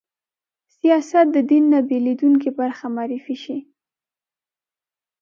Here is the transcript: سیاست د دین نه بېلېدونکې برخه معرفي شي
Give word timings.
سیاست 0.77 1.25
د 1.35 1.37
دین 1.49 1.63
نه 1.73 1.79
بېلېدونکې 1.89 2.49
برخه 2.59 2.85
معرفي 2.95 3.35
شي 3.43 3.57